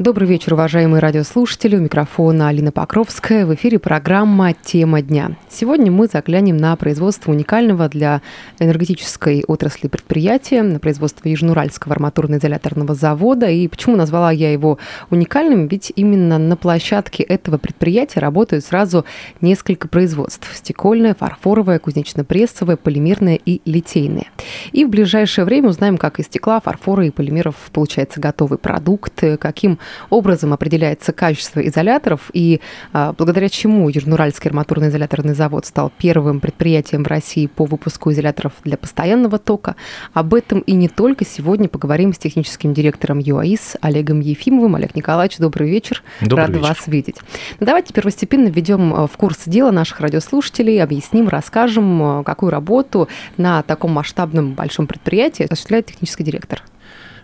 Добрый 0.00 0.26
вечер, 0.26 0.54
уважаемые 0.54 1.00
радиослушатели. 1.00 1.76
У 1.76 1.80
микрофона 1.80 2.48
Алина 2.48 2.72
Покровская. 2.72 3.44
В 3.44 3.54
эфире 3.54 3.78
программа 3.78 4.54
«Тема 4.54 5.02
дня». 5.02 5.36
Сегодня 5.50 5.92
мы 5.92 6.06
заглянем 6.06 6.56
на 6.56 6.74
производство 6.76 7.32
уникального 7.32 7.86
для 7.90 8.22
энергетической 8.58 9.44
отрасли 9.46 9.88
предприятия, 9.88 10.62
на 10.62 10.78
производство 10.78 11.28
Южноуральского 11.28 11.92
арматурно-изоляторного 11.92 12.94
завода. 12.94 13.50
И 13.50 13.68
почему 13.68 13.94
назвала 13.96 14.32
я 14.32 14.50
его 14.50 14.78
уникальным? 15.10 15.68
Ведь 15.68 15.92
именно 15.94 16.38
на 16.38 16.56
площадке 16.56 17.22
этого 17.22 17.58
предприятия 17.58 18.20
работают 18.20 18.64
сразу 18.64 19.04
несколько 19.42 19.86
производств. 19.86 20.48
Стекольное, 20.54 21.12
фарфоровое, 21.12 21.78
кузнечно-прессовое, 21.78 22.78
полимерное 22.78 23.38
и 23.44 23.60
литейное. 23.66 24.28
И 24.72 24.86
в 24.86 24.88
ближайшее 24.88 25.44
время 25.44 25.68
узнаем, 25.68 25.98
как 25.98 26.20
из 26.20 26.24
стекла, 26.24 26.58
фарфора 26.58 27.04
и 27.04 27.10
полимеров 27.10 27.56
получается 27.70 28.18
готовый 28.18 28.58
продукт, 28.58 29.22
каким 29.38 29.78
образом 30.10 30.52
определяется 30.52 31.12
качество 31.12 31.60
изоляторов 31.60 32.30
и 32.32 32.60
а, 32.92 33.12
благодаря 33.16 33.48
чему 33.48 33.88
Южноуральский 33.88 34.50
арматурно-изоляторный 34.50 35.34
завод 35.34 35.66
стал 35.66 35.92
первым 35.96 36.40
предприятием 36.40 37.04
в 37.04 37.06
России 37.06 37.46
по 37.46 37.64
выпуску 37.64 38.12
изоляторов 38.12 38.52
для 38.64 38.76
постоянного 38.76 39.38
тока. 39.38 39.76
Об 40.12 40.34
этом 40.34 40.60
и 40.60 40.72
не 40.72 40.88
только 40.88 41.24
сегодня 41.24 41.68
поговорим 41.68 42.12
с 42.12 42.18
техническим 42.18 42.74
директором 42.74 43.18
ЮАИС 43.18 43.76
Олегом 43.80 44.20
Ефимовым. 44.20 44.76
Олег 44.76 44.94
Николаевич, 44.94 45.38
добрый 45.38 45.70
вечер. 45.70 46.02
Добрый 46.20 46.46
Рада 46.46 46.58
вечер. 46.58 46.68
вас 46.68 46.86
видеть. 46.86 47.16
Ну, 47.58 47.66
давайте 47.66 47.92
первостепенно 47.92 48.48
введем 48.48 48.94
а, 48.94 49.06
в 49.06 49.16
курс 49.16 49.42
дела 49.46 49.70
наших 49.70 50.00
радиослушателей, 50.00 50.82
объясним, 50.82 51.28
расскажем, 51.28 52.02
а, 52.02 52.22
какую 52.24 52.50
работу 52.50 53.08
на 53.36 53.62
таком 53.62 53.92
масштабном 53.92 54.52
большом 54.52 54.86
предприятии 54.86 55.44
осуществляет 55.44 55.86
технический 55.86 56.24
директор. 56.24 56.62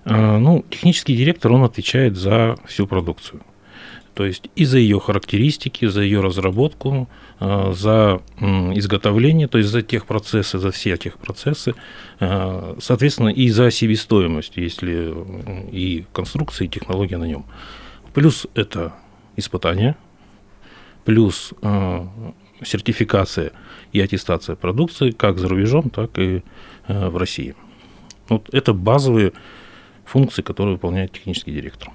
А, 0.06 0.38
Ну, 0.38 0.64
технический 0.70 1.16
директор, 1.16 1.52
он 1.52 1.64
отвечает 1.64 2.16
за 2.16 2.56
всю 2.64 2.86
продукцию. 2.86 3.42
То 4.14 4.24
есть 4.24 4.48
и 4.54 4.64
за 4.64 4.78
ее 4.78 4.98
характеристики, 4.98 5.84
за 5.86 6.00
ее 6.00 6.20
разработку, 6.20 7.08
а, 7.38 7.72
за 7.74 8.22
изготовление, 8.40 9.48
то 9.48 9.58
есть 9.58 9.68
за 9.68 9.82
тех 9.82 10.06
процессы, 10.06 10.58
за 10.58 10.70
все 10.70 10.96
тех 10.96 11.18
процессы, 11.18 11.74
а, 12.20 12.76
соответственно, 12.80 13.28
и 13.28 13.50
за 13.50 13.70
себестоимость, 13.70 14.52
если 14.56 15.12
и 15.70 16.06
конструкция, 16.12 16.66
и 16.66 16.68
технология 16.68 17.18
на 17.18 17.24
нем. 17.24 17.44
Плюс 18.14 18.46
это 18.54 18.94
испытания, 19.36 19.96
плюс 21.04 21.52
сертификация 22.64 23.52
и 23.92 24.00
аттестация 24.00 24.56
продукции 24.56 25.10
как 25.10 25.38
за 25.38 25.48
рубежом, 25.48 25.90
так 25.90 26.18
и 26.18 26.42
в 26.88 27.18
России. 27.18 27.54
Вот 28.30 28.48
это 28.54 28.72
базовые 28.72 29.32
функции, 30.06 30.42
которые 30.42 30.74
выполняет 30.74 31.12
технический 31.12 31.52
директор. 31.52 31.90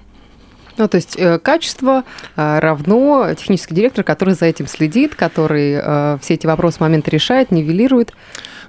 Ну, 0.78 0.88
то 0.88 0.96
есть 0.96 1.16
э, 1.18 1.38
качество 1.38 2.04
э, 2.36 2.58
равно 2.58 3.34
технический 3.34 3.74
директор, 3.74 4.04
который 4.04 4.34
за 4.34 4.46
этим 4.46 4.66
следит, 4.66 5.14
который 5.14 5.74
э, 5.74 6.18
все 6.20 6.34
эти 6.34 6.46
вопросы 6.46 6.78
моменты 6.80 7.10
решает, 7.10 7.50
нивелирует. 7.50 8.14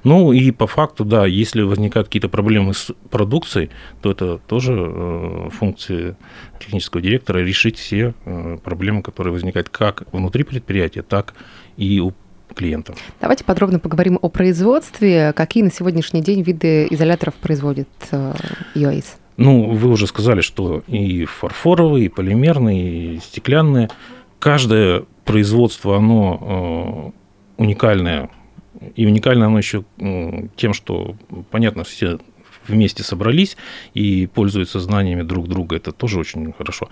Ну 0.03 0.33
и 0.33 0.51
по 0.51 0.67
факту, 0.67 1.05
да, 1.05 1.25
если 1.25 1.61
возникают 1.61 2.09
какие-то 2.09 2.27
проблемы 2.27 2.73
с 2.73 2.91
продукцией, 3.09 3.69
то 4.01 4.11
это 4.11 4.37
тоже 4.37 4.73
э, 4.75 5.49
функции 5.51 6.17
технического 6.59 7.01
директора 7.01 7.39
решить 7.39 7.77
все 7.77 8.13
э, 8.25 8.57
проблемы, 8.61 9.01
которые 9.01 9.31
возникают 9.31 9.69
как 9.69 10.03
внутри 10.11 10.43
предприятия, 10.43 11.03
так 11.03 11.33
и 11.77 12.01
у 12.01 12.13
клиентов. 12.53 12.97
Давайте 13.21 13.45
подробно 13.45 13.79
поговорим 13.79 14.19
о 14.21 14.27
производстве. 14.27 15.31
Какие 15.33 15.63
на 15.63 15.71
сегодняшний 15.71 16.21
день 16.21 16.41
виды 16.41 16.85
изоляторов 16.89 17.35
производит 17.35 17.87
э, 18.11 18.33
ЮАИС? 18.75 19.22
Ну, 19.37 19.71
вы 19.71 19.89
уже 19.89 20.07
сказали, 20.07 20.41
что 20.41 20.83
и 20.87 21.25
фарфоровые, 21.25 22.05
и 22.05 22.09
полимерные, 22.09 23.15
и 23.15 23.19
стеклянные. 23.19 23.89
Каждое 24.39 25.05
производство, 25.25 25.97
оно 25.97 27.13
э, 27.57 27.61
уникальное. 27.61 28.29
И 28.95 29.05
уникально 29.05 29.45
оно 29.45 29.57
еще 29.57 29.85
тем, 30.55 30.73
что, 30.73 31.15
понятно, 31.51 31.83
все 31.83 32.19
вместе 32.67 33.03
собрались 33.03 33.57
и 33.93 34.27
пользуются 34.27 34.79
знаниями 34.79 35.23
друг 35.23 35.47
друга. 35.47 35.75
Это 35.77 35.91
тоже 35.91 36.19
очень 36.19 36.53
хорошо. 36.53 36.89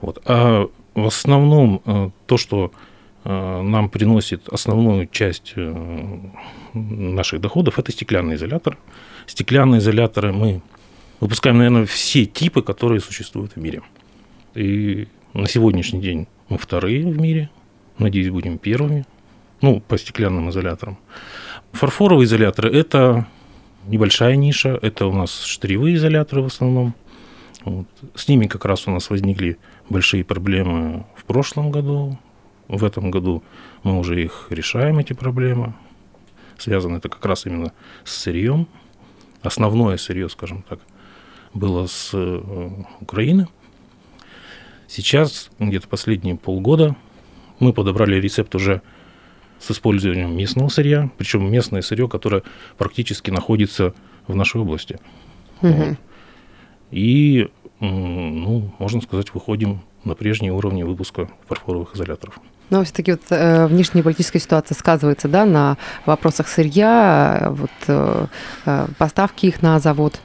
Вот. 0.00 0.22
А 0.26 0.66
в 0.94 1.06
основном 1.06 1.82
э, 1.84 2.10
то, 2.26 2.36
что 2.36 2.72
э, 3.24 3.62
нам 3.62 3.88
приносит 3.88 4.48
основную 4.48 5.06
часть 5.06 5.54
наших 6.72 7.40
доходов, 7.40 7.78
это 7.78 7.90
стеклянные 7.90 8.36
изоляторы. 8.36 8.76
Стеклянные 9.26 9.80
изоляторы 9.80 10.32
мы 10.32 10.62
выпускаем, 11.20 11.58
наверное, 11.58 11.86
все 11.86 12.24
типы, 12.24 12.62
которые 12.62 13.00
существуют 13.00 13.52
в 13.52 13.56
мире. 13.56 13.82
И 14.54 15.06
на 15.34 15.46
сегодняшний 15.46 16.00
день 16.00 16.26
мы 16.48 16.58
вторые 16.58 17.06
в 17.06 17.20
мире. 17.20 17.50
Надеюсь, 17.98 18.30
будем 18.30 18.58
первыми. 18.58 19.04
Ну, 19.60 19.80
по 19.80 19.98
стеклянным 19.98 20.48
изоляторам. 20.50 20.98
Фарфоровые 21.72 22.24
изоляторы– 22.24 22.72
это 22.76 23.26
небольшая 23.86 24.36
ниша. 24.36 24.78
Это 24.80 25.06
у 25.06 25.12
нас 25.12 25.42
штыревые 25.42 25.96
изоляторы 25.96 26.42
в 26.42 26.46
основном. 26.46 26.94
Вот. 27.64 27.86
С 28.14 28.26
ними 28.26 28.46
как 28.46 28.64
раз 28.64 28.88
у 28.88 28.90
нас 28.90 29.10
возникли 29.10 29.58
большие 29.90 30.24
проблемы 30.24 31.04
в 31.14 31.24
прошлом 31.24 31.70
году. 31.70 32.18
В 32.68 32.84
этом 32.84 33.10
году 33.10 33.42
мы 33.82 33.98
уже 33.98 34.22
их 34.22 34.46
решаем, 34.50 34.98
эти 34.98 35.12
проблемы. 35.12 35.74
Связано 36.56 36.96
это 36.96 37.08
как 37.08 37.24
раз 37.26 37.44
именно 37.44 37.72
с 38.04 38.14
сырьем. 38.14 38.66
Основное 39.42 39.96
сырье, 39.98 40.28
скажем 40.28 40.62
так, 40.62 40.80
было 41.54 41.86
с 41.86 42.10
э, 42.12 42.70
Украины. 43.00 43.48
Сейчас, 44.86 45.50
где-то 45.58 45.88
последние 45.88 46.36
полгода, 46.36 46.96
мы 47.58 47.72
подобрали 47.72 48.16
рецепт 48.16 48.54
уже 48.54 48.82
с 49.58 49.70
использованием 49.70 50.34
местного 50.36 50.68
сырья, 50.68 51.10
причем 51.18 51.50
местное 51.50 51.82
сырье, 51.82 52.08
которое 52.08 52.42
практически 52.78 53.30
находится 53.30 53.94
в 54.26 54.34
нашей 54.34 54.60
области. 54.60 54.98
Мгм. 55.60 55.98
И, 56.90 57.48
ну, 57.78 58.72
можно 58.78 59.00
сказать, 59.00 59.32
выходим 59.34 59.82
на 60.04 60.14
прежние 60.14 60.52
уровни 60.52 60.82
выпуска 60.82 61.30
фарфоровых 61.46 61.94
изоляторов. 61.94 62.40
Но 62.70 62.84
все-таки 62.84 63.12
вот 63.12 63.22
э, 63.30 63.66
внешнеполитическая 63.66 64.40
ситуация 64.40 64.76
сказывается, 64.76 65.28
да, 65.28 65.44
на 65.44 65.76
вопросах 66.06 66.48
сырья, 66.48 67.48
вот 67.50 67.70
э, 67.88 68.26
э, 68.64 68.86
поставки 68.96 69.46
их 69.46 69.60
на 69.60 69.78
завод. 69.80 70.20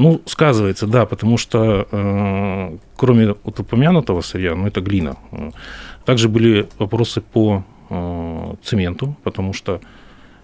Ну, 0.00 0.22
сказывается, 0.24 0.86
да, 0.86 1.04
потому 1.04 1.36
что 1.36 1.86
э, 1.92 2.78
кроме 2.96 3.34
вот 3.44 3.60
упомянутого 3.60 4.22
сырья, 4.22 4.54
ну, 4.54 4.66
это 4.66 4.80
глина, 4.80 5.18
э, 5.30 5.50
также 6.06 6.30
были 6.30 6.70
вопросы 6.78 7.20
по 7.20 7.64
э, 7.90 8.54
цементу, 8.62 9.14
потому 9.24 9.52
что 9.52 9.82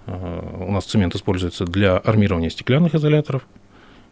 э, 0.05 0.57
у 0.61 0.71
нас 0.71 0.85
цемент 0.85 1.15
используется 1.15 1.65
для 1.65 1.97
армирования 1.97 2.51
стеклянных 2.51 2.95
изоляторов. 2.95 3.47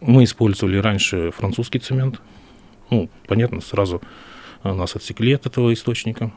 Мы 0.00 0.24
использовали 0.24 0.78
раньше 0.78 1.30
французский 1.30 1.78
цемент. 1.78 2.22
Ну, 2.88 3.10
понятно, 3.28 3.60
сразу 3.60 4.00
э, 4.62 4.72
нас 4.72 4.96
отсекли 4.96 5.34
от 5.34 5.44
этого 5.44 5.74
источника. 5.74 6.30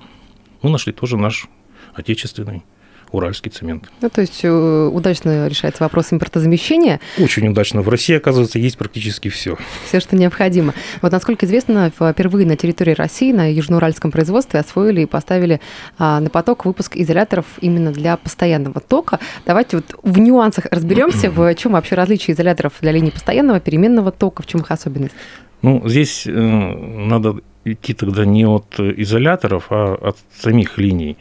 Мы 0.61 0.69
нашли 0.69 0.91
тоже 0.91 1.15
наш 1.15 1.47
отечественный 1.93 2.63
уральский 3.11 3.51
цемент. 3.51 3.89
Ну, 4.01 4.09
то 4.09 4.21
есть 4.21 4.41
э, 4.43 4.89
удачно 4.91 5.47
решается 5.47 5.83
вопрос 5.83 6.11
импортозамещения, 6.11 6.99
Очень 7.19 7.47
удачно. 7.47 7.81
В 7.81 7.89
России, 7.89 8.15
оказывается, 8.15 8.59
есть 8.59 8.77
практически 8.77 9.29
все. 9.29 9.57
все, 9.87 9.99
что 9.99 10.15
необходимо. 10.15 10.73
Вот 11.01 11.11
насколько 11.11 11.45
известно, 11.45 11.91
впервые 11.91 12.45
на 12.45 12.55
территории 12.55 12.93
России 12.93 13.31
на 13.31 13.51
южноуральском 13.51 14.11
производстве 14.11 14.59
освоили 14.59 15.01
и 15.01 15.05
поставили 15.05 15.61
а, 15.97 16.19
на 16.19 16.29
поток 16.29 16.65
выпуск 16.65 16.95
изоляторов 16.95 17.45
именно 17.61 17.91
для 17.91 18.17
постоянного 18.17 18.79
тока. 18.79 19.19
Давайте 19.45 19.77
вот 19.77 19.95
в 20.03 20.19
нюансах 20.19 20.65
разберемся, 20.71 21.29
в 21.29 21.53
чем 21.55 21.73
вообще 21.73 21.95
различие 21.95 22.35
изоляторов 22.35 22.73
для 22.81 22.91
линии 22.91 23.11
постоянного, 23.11 23.59
переменного 23.59 24.11
тока, 24.11 24.43
в 24.43 24.47
чем 24.47 24.61
их 24.61 24.71
особенность. 24.71 25.15
Ну, 25.61 25.87
здесь 25.87 26.27
э, 26.27 26.31
надо 26.31 27.37
идти 27.65 27.93
тогда 27.93 28.25
не 28.25 28.45
от 28.45 28.79
изоляторов, 28.79 29.67
а 29.69 29.95
от 29.95 30.17
самих 30.35 30.77
линий. 30.77 31.17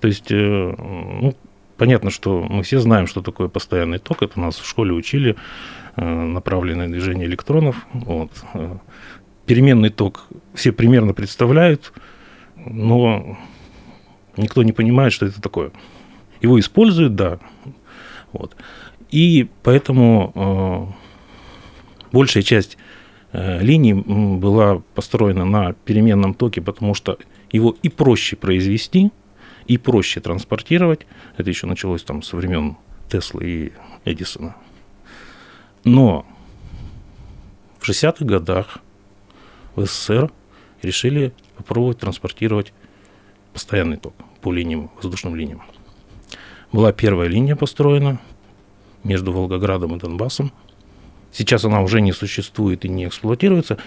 То 0.00 0.08
есть, 0.08 0.30
э, 0.30 0.74
ну, 0.78 1.34
понятно, 1.76 2.10
что 2.10 2.42
мы 2.42 2.62
все 2.62 2.80
знаем, 2.80 3.06
что 3.06 3.22
такое 3.22 3.48
постоянный 3.48 3.98
ток. 3.98 4.22
Это 4.22 4.38
нас 4.38 4.56
в 4.56 4.68
школе 4.68 4.92
учили, 4.92 5.36
э, 5.96 6.04
направленное 6.04 6.88
движение 6.88 7.26
электронов. 7.26 7.86
Вот. 7.92 8.30
Э, 8.54 8.76
Переменный 9.46 9.88
ток 9.88 10.26
все 10.52 10.72
примерно 10.72 11.14
представляют, 11.14 11.94
но 12.54 13.38
никто 14.36 14.62
не 14.62 14.72
понимает, 14.72 15.14
что 15.14 15.24
это 15.24 15.40
такое. 15.40 15.70
Его 16.42 16.60
используют, 16.60 17.14
да. 17.14 17.38
Вот. 18.32 18.56
И 19.10 19.48
поэтому 19.62 20.32
э, 20.34 22.12
большая 22.12 22.42
часть 22.42 22.76
э, 23.32 23.62
линий 23.62 23.94
была 23.94 24.82
построена 24.94 25.46
на 25.46 25.72
переменном 25.72 26.34
токе, 26.34 26.60
потому 26.60 26.92
что 26.92 27.18
его 27.50 27.74
и 27.82 27.88
проще 27.88 28.36
произвести, 28.36 29.10
и 29.68 29.76
проще 29.76 30.20
транспортировать. 30.20 31.06
Это 31.36 31.48
еще 31.48 31.66
началось 31.66 32.02
там 32.02 32.22
со 32.22 32.36
времен 32.36 32.76
Теслы 33.08 33.44
и 33.46 33.72
Эдисона. 34.04 34.56
Но 35.84 36.26
в 37.78 37.88
60-х 37.88 38.24
годах 38.24 38.78
в 39.76 39.84
СССР 39.84 40.32
решили 40.82 41.32
попробовать 41.56 41.98
транспортировать 41.98 42.72
постоянный 43.52 43.98
ток 43.98 44.14
по 44.40 44.52
линиям, 44.52 44.90
воздушным 44.96 45.36
линиям. 45.36 45.62
Была 46.72 46.92
первая 46.92 47.28
линия 47.28 47.56
построена 47.56 48.20
между 49.04 49.32
Волгоградом 49.32 49.96
и 49.96 49.98
Донбассом. 49.98 50.52
Сейчас 51.32 51.64
она 51.64 51.82
уже 51.82 52.00
не 52.00 52.12
существует 52.12 52.84
и 52.84 52.88
не 52.88 53.06
эксплуатируется, 53.06 53.78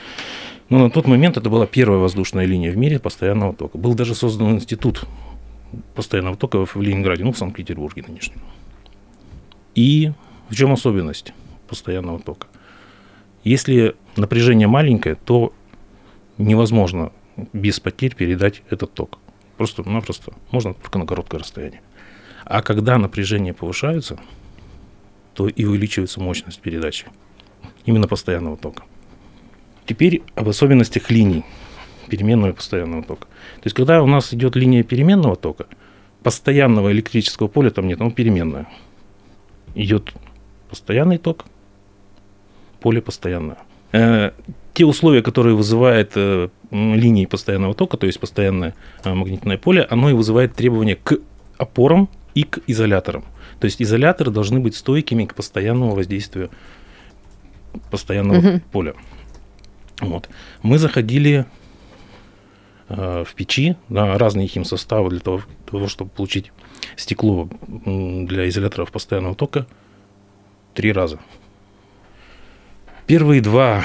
но 0.69 0.79
на 0.79 0.89
тот 0.89 1.07
момент 1.07 1.37
это 1.37 1.49
была 1.49 1.65
первая 1.65 1.99
воздушная 1.99 2.45
линия 2.45 2.71
в 2.71 2.77
мире 2.77 2.99
постоянного 2.99 3.53
тока. 3.53 3.77
Был 3.77 3.93
даже 3.93 4.15
создан 4.15 4.55
институт 4.55 5.05
постоянного 5.95 6.37
тока 6.37 6.65
в 6.65 6.75
Ленинграде, 6.75 7.23
ну, 7.23 7.31
в 7.31 7.37
Санкт-Петербурге 7.37 8.03
нынешнем. 8.07 8.41
И 9.75 10.11
в 10.49 10.55
чем 10.55 10.71
особенность 10.73 11.33
постоянного 11.67 12.19
тока? 12.19 12.47
Если 13.43 13.95
напряжение 14.17 14.67
маленькое, 14.67 15.15
то 15.15 15.53
невозможно 16.37 17.11
без 17.53 17.79
потерь 17.79 18.15
передать 18.15 18.61
этот 18.69 18.93
ток. 18.93 19.19
Просто-напросто 19.57 20.33
можно 20.51 20.73
только 20.73 20.99
на 20.99 21.05
короткое 21.05 21.39
расстояние. 21.39 21.81
А 22.45 22.61
когда 22.61 22.97
напряжение 22.97 23.53
повышается, 23.53 24.19
то 25.33 25.47
и 25.47 25.65
увеличивается 25.65 26.19
мощность 26.19 26.59
передачи 26.59 27.07
именно 27.85 28.07
постоянного 28.07 28.57
тока. 28.57 28.83
Теперь 29.85 30.23
об 30.35 30.49
особенностях 30.49 31.09
линий 31.09 31.45
переменного 32.11 32.51
и 32.51 32.53
постоянного 32.53 33.03
тока. 33.03 33.25
То 33.25 33.63
есть, 33.63 33.75
когда 33.75 34.03
у 34.03 34.05
нас 34.05 34.33
идет 34.33 34.57
линия 34.57 34.83
переменного 34.83 35.37
тока, 35.37 35.65
постоянного 36.23 36.91
электрического 36.91 37.47
поля 37.47 37.69
там 37.69 37.87
нет, 37.87 38.01
оно 38.01 38.11
переменное. 38.11 38.67
Идет 39.75 40.13
постоянный 40.69 41.17
ток, 41.17 41.45
поле 42.81 43.01
постоянное. 43.01 43.57
Э, 43.93 44.31
те 44.73 44.85
условия, 44.85 45.21
которые 45.21 45.55
вызывает 45.55 46.11
э, 46.15 46.49
линии 46.71 47.25
постоянного 47.25 47.73
тока, 47.73 47.95
то 47.95 48.07
есть 48.07 48.19
постоянное 48.19 48.75
э, 49.05 49.13
магнитное 49.13 49.57
поле, 49.57 49.87
оно 49.89 50.09
и 50.09 50.13
вызывает 50.13 50.53
требования 50.53 50.97
к 50.97 51.17
опорам 51.57 52.09
и 52.35 52.43
к 52.43 52.59
изоляторам. 52.67 53.23
То 53.61 53.65
есть 53.65 53.81
изоляторы 53.81 54.31
должны 54.31 54.59
быть 54.59 54.75
стойкими 54.75 55.25
к 55.25 55.33
постоянному 55.33 55.95
воздействию 55.95 56.49
постоянного 57.89 58.37
угу. 58.39 58.61
поля. 58.73 58.93
Вот. 60.01 60.29
Мы 60.61 60.77
заходили 60.77 61.45
в 62.95 63.33
печи 63.35 63.75
на 63.89 64.17
разные 64.17 64.47
химсоставы 64.47 65.09
для 65.09 65.19
того, 65.19 65.41
того, 65.69 65.87
чтобы 65.87 66.11
получить 66.11 66.51
стекло 66.95 67.49
для 67.85 68.49
изоляторов 68.49 68.91
постоянного 68.91 69.35
тока 69.35 69.65
три 70.73 70.91
раза. 70.91 71.19
Первые 73.07 73.41
два 73.41 73.83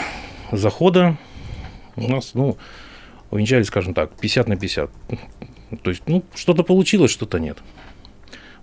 захода 0.52 1.16
у 1.96 2.08
нас, 2.08 2.34
ну, 2.34 2.56
увенчались, 3.30 3.66
скажем 3.66 3.94
так, 3.94 4.12
50 4.20 4.48
на 4.48 4.56
50. 4.56 4.90
То 5.82 5.90
есть, 5.90 6.02
ну, 6.06 6.22
что-то 6.34 6.62
получилось, 6.62 7.10
что-то 7.10 7.38
нет. 7.38 7.58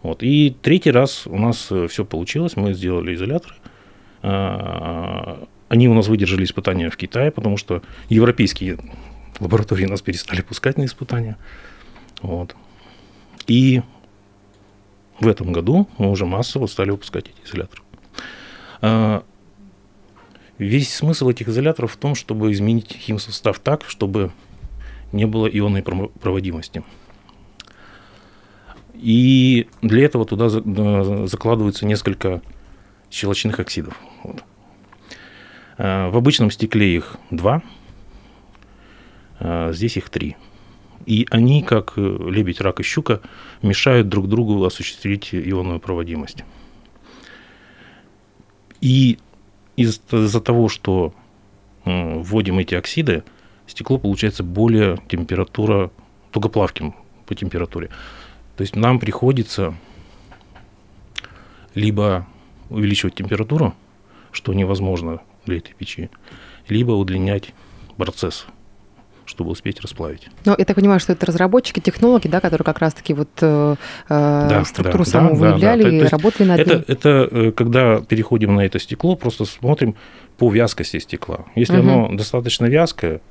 Вот. 0.02 0.24
И 0.24 0.56
третий 0.62 0.92
раз 0.92 1.28
у 1.28 1.38
нас 1.38 1.68
э, 1.72 1.88
все 1.88 2.06
получилось, 2.06 2.56
мы 2.56 2.74
сделали 2.74 3.16
изоляторы. 3.16 3.56
А, 4.22 5.46
они 5.70 5.88
у 5.88 5.94
нас 5.94 6.08
выдержали 6.08 6.44
испытания 6.44 6.90
в 6.90 6.98
Китае, 6.98 7.32
потому 7.32 7.58
что 7.58 7.82
европейские 8.10 8.78
лаборатории 9.40 9.86
нас 9.86 10.02
перестали 10.02 10.42
пускать 10.42 10.78
на 10.78 10.86
испытания. 10.86 11.38
Вот. 12.22 12.56
И 13.48 13.82
в 15.20 15.28
этом 15.28 15.52
году 15.52 15.88
мы 15.98 16.10
уже 16.10 16.26
массово 16.26 16.68
стали 16.68 16.92
выпускать 16.92 17.28
эти 17.28 17.48
изоляторы. 17.48 17.82
А, 18.82 19.24
Весь 20.58 20.94
смысл 20.94 21.30
этих 21.30 21.50
изоляторов 21.50 21.94
в 21.94 21.98
том, 21.98 22.14
чтобы 22.14 22.52
изменить 22.52 22.96
химсостав 22.96 23.60
так, 23.60 23.84
чтобы 23.88 24.32
не 25.12 25.26
было 25.26 25.48
ионной 25.48 25.82
проводимости. 25.82 26.84
И 28.94 29.68
для 29.82 30.06
этого 30.06 30.26
туда 30.26 30.50
закладывается 31.28 31.86
несколько 31.86 32.42
щелочных 33.10 33.60
оксидов. 33.60 34.00
Вот. 34.24 34.44
А, 35.78 36.10
в 36.10 36.18
обычном 36.18 36.52
стекле 36.52 36.96
их 36.96 37.18
два, 37.32 37.64
здесь 39.72 39.98
их 39.98 40.10
три. 40.10 40.38
И 41.06 41.28
они, 41.32 41.64
как 41.64 41.98
лебедь, 41.98 42.62
рак 42.62 42.80
и 42.80 42.84
щука, 42.84 43.22
мешают 43.62 44.08
друг 44.08 44.30
другу 44.30 44.64
осуществить 44.64 45.36
ионную 45.36 45.80
проводимость. 45.80 46.46
И 48.80 49.20
из-за 49.76 50.40
того, 50.40 50.70
что 50.70 51.14
вводим 51.84 52.60
эти 52.60 52.76
оксиды, 52.76 53.24
стекло 53.68 53.98
получается 53.98 54.44
более 54.44 54.98
температура, 55.10 55.92
тугоплавким 56.32 56.96
по 57.26 57.36
температуре. 57.36 57.90
То 58.56 58.62
есть 58.62 58.76
нам 58.76 59.00
приходится 59.00 59.76
либо 61.76 62.28
увеличивать 62.70 63.16
температуру, 63.16 63.74
что 64.32 64.54
невозможно 64.54 65.22
для 65.46 65.58
этой 65.58 65.74
печи, 65.74 66.10
либо 66.70 66.92
удлинять 66.92 67.54
процесс 67.98 68.48
чтобы 69.34 69.50
успеть 69.50 69.82
расплавить. 69.82 70.28
Но 70.46 70.56
я 70.56 70.64
так 70.64 70.76
понимаю, 70.76 71.00
что 71.00 71.12
это 71.12 71.26
разработчики, 71.26 71.80
технологи, 71.80 72.28
да, 72.28 72.40
которые 72.40 72.64
как 72.64 72.78
раз-таки 72.80 73.16
вот 73.16 73.30
э, 73.42 73.76
э 74.10 74.48
да, 74.50 74.64
структуру 74.64 75.04
да, 75.04 75.10
саму 75.10 75.30
да, 75.30 75.36
выявляли 75.36 75.84
да, 75.84 75.90
да. 75.90 75.96
и 75.96 76.08
работали 76.08 76.48
над 76.48 76.60
это, 76.60 76.76
ней. 76.76 76.84
Это 76.88 77.28
э, 77.32 77.52
когда 77.52 78.00
переходим 78.02 78.54
на 78.54 78.62
это 78.62 78.78
стекло, 78.78 79.16
просто 79.16 79.46
смотрим 79.46 79.96
по 80.38 80.52
вязкости 80.52 81.00
стекла. 81.00 81.46
Если 81.56 81.80
угу. 81.80 81.90
оно 81.90 82.16
достаточно 82.16 82.66
вязкое, 82.66 83.22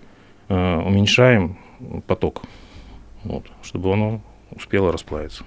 э, 0.49 0.77
уменьшаем 0.77 1.59
поток, 2.09 2.43
вот, 3.23 3.45
чтобы 3.63 3.93
оно 3.93 4.21
успело 4.51 4.91
расплавиться. 4.91 5.45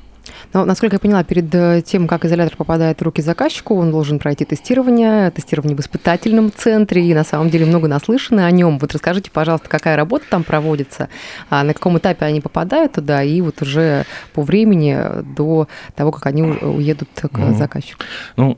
Но, 0.53 0.65
насколько 0.65 0.95
я 0.95 0.99
поняла, 0.99 1.23
перед 1.23 1.53
э, 1.53 1.81
тем, 1.85 2.07
как 2.07 2.25
изолятор 2.25 2.55
попадает 2.55 2.99
в 2.99 3.03
руки 3.03 3.21
заказчику, 3.21 3.75
он 3.75 3.91
должен 3.91 4.19
пройти 4.19 4.45
тестирование, 4.45 5.31
тестирование 5.31 5.75
в 5.75 5.79
испытательном 5.79 6.51
центре, 6.51 7.05
и 7.05 7.13
на 7.13 7.23
самом 7.23 7.49
деле 7.49 7.65
много 7.65 7.87
наслышаны 7.87 8.41
о 8.41 8.51
нем. 8.51 8.79
Вот 8.79 8.93
расскажите, 8.93 9.31
пожалуйста, 9.31 9.69
какая 9.69 9.95
работа 9.95 10.25
там 10.29 10.43
проводится, 10.43 11.09
а 11.49 11.63
на 11.63 11.73
каком 11.73 11.97
этапе 11.97 12.25
они 12.25 12.41
попадают 12.41 12.93
туда, 12.93 13.23
и 13.23 13.41
вот 13.41 13.61
уже 13.61 14.05
по 14.33 14.41
времени 14.41 14.97
до 15.35 15.67
того, 15.95 16.11
как 16.11 16.25
они 16.27 16.43
уедут 16.43 17.09
к 17.15 17.37
ну, 17.37 17.55
заказчику. 17.55 18.01
Ну, 18.37 18.57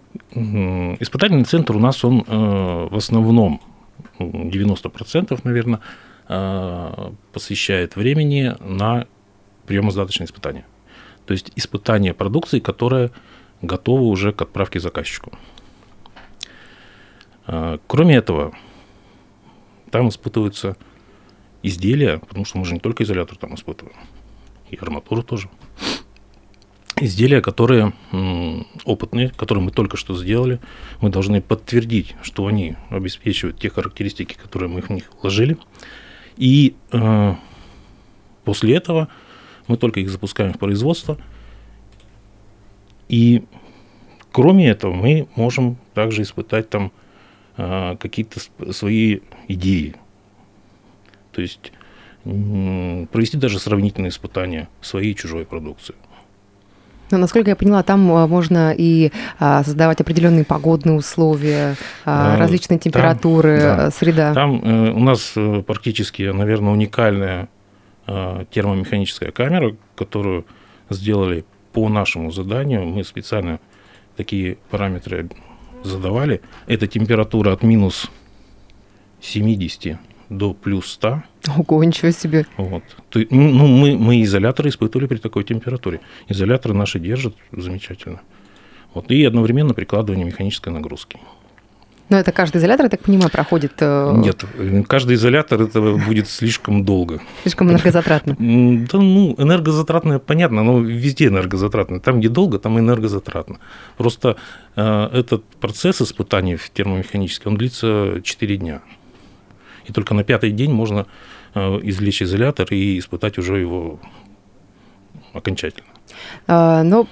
испытательный 0.99 1.45
центр 1.45 1.75
у 1.75 1.79
нас, 1.79 2.03
он 2.03 2.23
э, 2.27 2.87
в 2.91 2.95
основном 2.95 3.61
90%, 4.19 5.39
наверное, 5.43 5.79
э, 6.27 7.11
посвящает 7.33 7.95
времени 7.95 8.55
на 8.59 9.05
приемо-сдаточные 9.65 10.25
испытания. 10.25 10.65
То 11.27 11.33
есть 11.33 11.51
испытание 11.55 12.13
продукции, 12.13 12.59
которая 12.59 13.11
готова 13.61 14.01
уже 14.01 14.31
к 14.31 14.41
отправке 14.41 14.79
заказчику. 14.79 15.37
А, 17.45 17.79
кроме 17.85 18.15
этого, 18.15 18.53
там 19.91 20.07
испытываются 20.07 20.77
изделия, 21.63 22.19
потому 22.19 22.45
что 22.45 22.57
мы 22.57 22.65
же 22.65 22.73
не 22.73 22.79
только 22.79 23.03
изолятор 23.03 23.37
там 23.37 23.55
испытываем, 23.55 23.97
и 24.69 24.77
арматуру 24.77 25.21
тоже. 25.21 25.49
Изделия, 26.99 27.41
которые 27.41 27.93
опытные, 28.85 29.29
которые 29.29 29.63
мы 29.63 29.71
только 29.71 29.97
что 29.97 30.15
сделали, 30.15 30.59
мы 31.01 31.09
должны 31.09 31.41
подтвердить, 31.41 32.15
что 32.23 32.47
они 32.47 32.75
обеспечивают 32.89 33.59
те 33.59 33.69
характеристики, 33.69 34.33
которые 34.33 34.69
мы 34.69 34.81
в 34.81 34.89
них 34.89 35.11
вложили. 35.21 35.57
И 36.37 36.75
э, 36.91 37.35
после 38.45 38.77
этого 38.77 39.09
мы 39.67 39.77
только 39.77 39.99
их 39.99 40.09
запускаем 40.09 40.53
в 40.53 40.59
производство. 40.59 41.17
И 43.09 43.43
кроме 44.31 44.69
этого 44.69 44.93
мы 44.93 45.27
можем 45.35 45.77
также 45.93 46.21
испытать 46.21 46.69
там 46.69 46.91
э, 47.57 47.95
какие-то 47.99 48.39
свои 48.73 49.19
идеи. 49.47 49.95
То 51.31 51.41
есть 51.41 51.71
провести 52.23 53.37
даже 53.37 53.59
сравнительные 53.59 54.09
испытания 54.09 54.67
своей 54.81 55.11
и 55.11 55.15
чужой 55.15 55.45
продукции. 55.45 55.95
Но, 57.09 57.17
насколько 57.17 57.49
я 57.49 57.55
поняла, 57.55 57.83
там 57.83 58.11
а, 58.11 58.27
можно 58.27 58.73
и 58.77 59.13
а, 59.39 59.63
создавать 59.63 60.01
определенные 60.01 60.43
погодные 60.43 60.97
условия, 60.97 61.77
а, 62.03 62.37
различные 62.37 62.79
температуры, 62.79 63.59
там, 63.59 63.77
да. 63.77 63.91
среда. 63.91 64.33
Там 64.33 64.61
э, 64.61 64.91
у 64.91 64.99
нас 64.99 65.31
э, 65.37 65.63
практически, 65.65 66.23
наверное, 66.23 66.73
уникальная 66.73 67.43
Э, 67.43 67.56
термомеханическая 68.07 69.31
камера, 69.31 69.75
которую 69.95 70.45
сделали 70.89 71.45
по 71.73 71.89
нашему 71.89 72.31
заданию. 72.31 72.85
Мы 72.85 73.03
специально 73.03 73.59
такие 74.15 74.57
параметры 74.69 75.29
задавали. 75.83 76.41
Это 76.67 76.87
температура 76.87 77.51
от 77.51 77.63
минус 77.63 78.09
70 79.21 79.99
до 80.29 80.53
плюс 80.53 80.91
100. 80.93 81.23
Ого, 81.57 81.83
ничего 81.83 82.11
себе. 82.11 82.45
Вот. 82.57 82.83
Ну, 83.13 83.67
мы, 83.67 83.97
мы 83.97 84.21
изоляторы 84.23 84.69
испытывали 84.69 85.07
при 85.07 85.17
такой 85.17 85.43
температуре. 85.43 86.01
Изоляторы 86.27 86.73
наши 86.73 86.99
держат 86.99 87.35
замечательно. 87.51 88.21
Вот. 88.93 89.11
И 89.11 89.23
одновременно 89.23 89.73
прикладывание 89.73 90.25
механической 90.25 90.69
нагрузки. 90.69 91.19
Но 92.09 92.17
это 92.17 92.31
каждый 92.31 92.57
изолятор, 92.57 92.85
я 92.85 92.89
так 92.89 93.01
понимаю, 93.01 93.29
проходит... 93.29 93.73
Э, 93.79 94.13
Нет, 94.15 94.45
каждый 94.87 95.15
изолятор 95.15 95.61
это 95.61 95.81
будет 95.81 96.29
слишком 96.29 96.85
долго. 96.85 97.21
Слишком 97.43 97.69
энергозатратно. 97.69 98.35
Да, 98.87 98.99
ну, 98.99 99.35
энергозатратно, 99.37 100.19
понятно, 100.19 100.63
но 100.63 100.79
везде 100.79 101.27
энергозатратно. 101.27 101.99
Там, 101.99 102.19
где 102.19 102.29
долго, 102.29 102.59
там 102.59 102.79
энергозатратно. 102.79 103.59
Просто 103.97 104.37
э, 104.75 105.09
этот 105.13 105.43
процесс 105.59 106.01
испытаний 106.01 106.57
термомеханический, 106.73 107.49
он 107.49 107.57
длится 107.57 108.21
4 108.23 108.57
дня. 108.57 108.81
И 109.85 109.93
только 109.93 110.13
на 110.13 110.23
пятый 110.23 110.51
день 110.51 110.71
можно 110.71 111.07
э, 111.55 111.79
извлечь 111.83 112.21
изолятор 112.21 112.67
и 112.71 112.99
испытать 112.99 113.37
уже 113.37 113.57
его 113.57 113.99
окончательно. 115.33 115.96
А, 116.47 116.83
но 116.83 117.07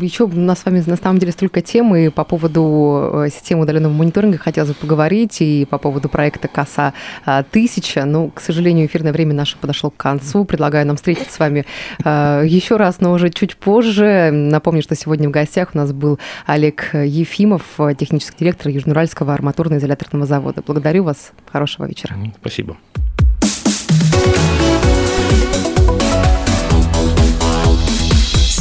еще 0.00 0.24
у 0.24 0.28
нас 0.28 0.60
с 0.60 0.64
вами 0.64 0.82
на 0.86 0.96
самом 0.96 1.18
деле 1.18 1.32
столько 1.32 1.62
тем, 1.62 1.94
и 1.94 2.08
по 2.08 2.24
поводу 2.24 3.24
э, 3.24 3.28
системы 3.30 3.62
удаленного 3.62 3.92
мониторинга 3.92 4.38
хотелось 4.38 4.70
бы 4.70 4.76
поговорить, 4.76 5.40
и 5.40 5.66
по 5.68 5.78
поводу 5.78 6.08
проекта 6.08 6.48
КАСА 6.48 6.92
1000. 7.24 8.04
Но, 8.04 8.28
к 8.28 8.40
сожалению, 8.40 8.86
эфирное 8.86 9.12
время 9.12 9.34
наше 9.34 9.56
подошло 9.58 9.90
к 9.90 9.96
концу. 9.96 10.44
Предлагаю 10.44 10.86
нам 10.86 10.96
встретиться 10.96 11.32
с 11.32 11.38
вами 11.38 11.66
э, 12.04 12.42
еще 12.46 12.76
раз, 12.76 13.00
но 13.00 13.12
уже 13.12 13.30
чуть 13.30 13.56
позже. 13.56 14.30
Напомню, 14.32 14.82
что 14.82 14.94
сегодня 14.94 15.28
в 15.28 15.32
гостях 15.32 15.70
у 15.74 15.78
нас 15.78 15.92
был 15.92 16.18
Олег 16.46 16.94
Ефимов, 16.94 17.62
технический 17.98 18.36
директор 18.40 18.68
Южноуральского 18.68 19.34
арматурно-изоляторного 19.34 20.26
завода. 20.26 20.62
Благодарю 20.66 21.04
вас. 21.04 21.32
Хорошего 21.50 21.86
вечера. 21.86 22.16
Спасибо. 22.40 22.76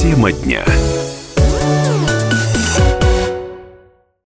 Тема 0.06 0.32
дня. 0.32 0.64